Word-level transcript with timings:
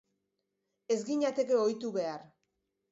Ez 0.95 0.99
ginateke 1.11 1.61
ohitu 1.63 1.95
behar. 2.01 2.29